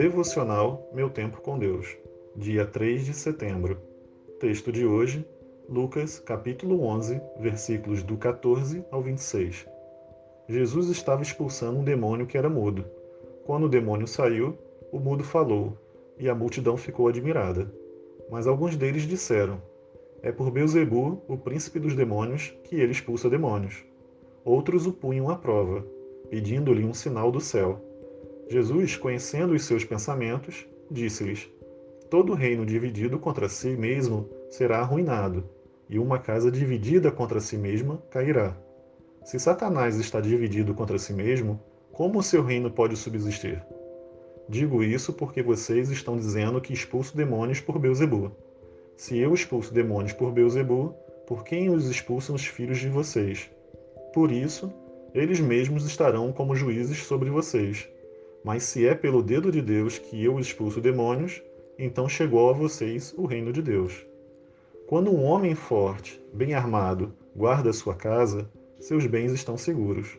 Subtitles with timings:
[0.00, 1.94] Devocional Meu Tempo com Deus,
[2.34, 3.76] dia 3 de setembro.
[4.38, 5.28] Texto de hoje,
[5.68, 9.66] Lucas, capítulo 11, versículos do 14 ao 26.
[10.48, 12.82] Jesus estava expulsando um demônio que era mudo.
[13.44, 14.56] Quando o demônio saiu,
[14.90, 15.76] o mudo falou,
[16.18, 17.70] e a multidão ficou admirada.
[18.30, 19.60] Mas alguns deles disseram:
[20.22, 23.84] É por Beuzebu, o príncipe dos demônios, que ele expulsa demônios.
[24.46, 25.84] Outros o punham à prova,
[26.30, 27.89] pedindo-lhe um sinal do céu.
[28.50, 31.48] Jesus, conhecendo os seus pensamentos, disse-lhes:
[32.10, 35.48] Todo reino dividido contra si mesmo será arruinado,
[35.88, 38.56] e uma casa dividida contra si mesma cairá.
[39.24, 43.62] Se Satanás está dividido contra si mesmo, como o seu reino pode subsistir?
[44.48, 48.32] Digo isso porque vocês estão dizendo que expulso demônios por Beuzebu.
[48.96, 50.92] Se eu expulso demônios por Beuzebu,
[51.24, 53.48] por quem os expulsam os filhos de vocês?
[54.12, 54.72] Por isso,
[55.14, 57.88] eles mesmos estarão como juízes sobre vocês.
[58.42, 61.42] Mas se é pelo dedo de Deus que eu expulso demônios,
[61.78, 64.06] então chegou a vocês o reino de Deus.
[64.86, 70.18] Quando um homem forte, bem armado, guarda sua casa, seus bens estão seguros.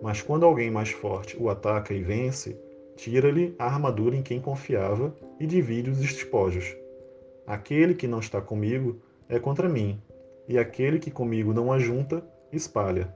[0.00, 2.58] Mas quando alguém mais forte o ataca e vence,
[2.96, 6.76] tira-lhe a armadura em quem confiava e divide os despojos.
[7.46, 10.00] Aquele que não está comigo é contra mim,
[10.48, 13.12] e aquele que comigo não ajunta, espalha.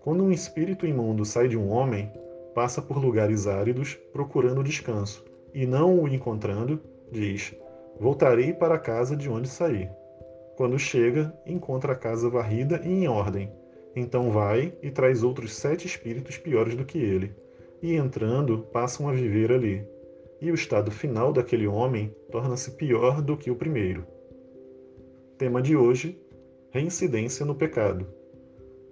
[0.00, 2.12] Quando um espírito imundo sai de um homem,
[2.56, 6.80] passa por lugares áridos procurando descanso, e não o encontrando,
[7.12, 7.54] diz:
[8.00, 9.86] Voltarei para a casa de onde saí.
[10.56, 13.52] Quando chega, encontra a casa varrida e em ordem.
[13.94, 17.36] Então vai e traz outros sete espíritos piores do que ele,
[17.82, 19.86] e entrando, passam a viver ali.
[20.40, 24.06] E o estado final daquele homem torna-se pior do que o primeiro.
[25.36, 26.18] Tema de hoje:
[26.70, 28.06] reincidência no pecado.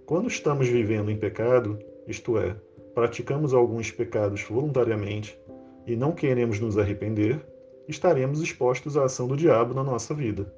[0.04, 2.54] Quando estamos vivendo em pecado, isto é,
[2.94, 5.38] praticamos alguns pecados voluntariamente
[5.86, 7.44] e não queremos nos arrepender,
[7.88, 10.50] estaremos expostos à ação do diabo na nossa vida.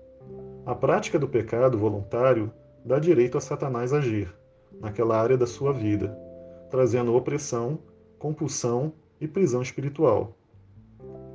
[0.65, 2.53] A prática do pecado voluntário
[2.85, 4.33] dá direito a Satanás agir
[4.81, 6.17] naquela área da sua vida,
[6.71, 7.79] trazendo opressão,
[8.19, 10.37] compulsão e prisão espiritual.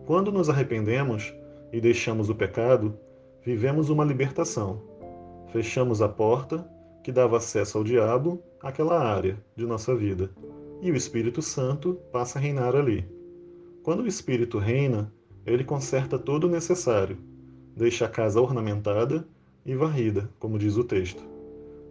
[0.06, 1.34] Quando nos arrependemos
[1.74, 2.98] e deixamos o pecado,
[3.44, 4.82] vivemos uma libertação.
[5.52, 6.66] Fechamos a porta
[7.04, 10.30] que dava acesso ao diabo àquela área de nossa vida
[10.82, 13.08] e o Espírito Santo passa a reinar ali.
[13.84, 15.14] Quando o Espírito reina,
[15.46, 17.18] ele conserta todo o necessário,
[17.76, 19.28] deixa a casa ornamentada
[19.66, 21.24] e varrida, como diz o texto.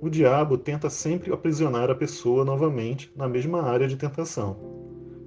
[0.00, 4.56] O diabo tenta sempre aprisionar a pessoa novamente na mesma área de tentação.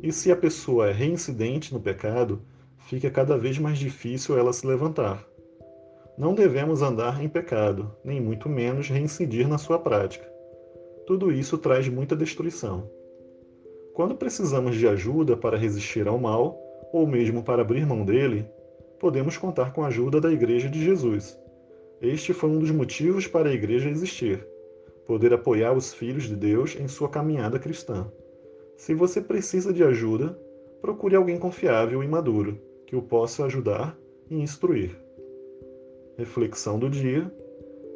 [0.02, 2.42] E se a pessoa é reincidente no pecado,
[2.78, 5.26] fica cada vez mais difícil ela se levantar.
[6.18, 10.30] Não devemos andar em pecado, nem muito menos reincidir na sua prática.
[11.08, 12.90] Tudo isso traz muita destruição.
[13.94, 16.58] Quando precisamos de ajuda para resistir ao mal,
[16.92, 18.46] ou mesmo para abrir mão dele,
[19.00, 21.38] podemos contar com a ajuda da Igreja de Jesus.
[22.02, 24.46] Este foi um dos motivos para a Igreja existir
[25.06, 28.12] poder apoiar os filhos de Deus em sua caminhada cristã.
[28.78, 30.38] Se você precisa de ajuda,
[30.82, 33.98] procure alguém confiável e maduro que o possa ajudar
[34.30, 34.98] e instruir.
[36.18, 37.32] Reflexão do dia: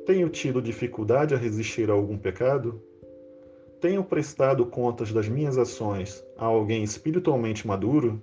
[0.06, 2.82] Tenho tido dificuldade a resistir a algum pecado?
[3.80, 8.20] Tenho prestado contas das minhas ações a alguém espiritualmente maduro?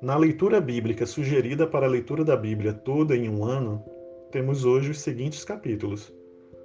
[0.00, 3.84] Na leitura bíblica sugerida para a leitura da Bíblia toda em um ano,
[4.30, 6.10] temos hoje os seguintes capítulos: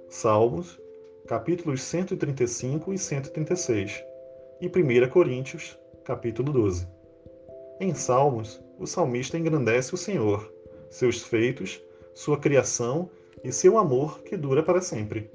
[0.08, 0.80] Salmos,
[1.28, 4.02] capítulos 135 e 136,
[4.62, 6.88] e 1 Coríntios, capítulo 12.
[7.78, 10.52] Em Salmos, o salmista engrandece o Senhor,
[10.90, 11.82] seus feitos,
[12.14, 13.10] sua criação
[13.42, 15.30] e seu amor que dura para sempre.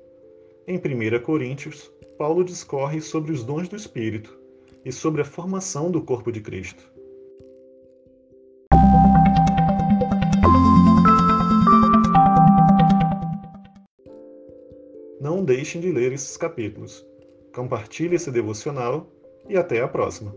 [0.67, 4.37] Em 1 Coríntios, Paulo discorre sobre os dons do Espírito
[4.85, 6.91] e sobre a formação do corpo de Cristo.
[15.19, 17.05] Não deixem de ler esses capítulos.
[17.53, 19.07] Compartilhe esse devocional
[19.47, 20.33] e até a próxima.